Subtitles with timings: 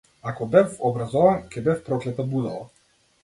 [0.29, 2.65] Ако бев образован, ќе бев проклета будала.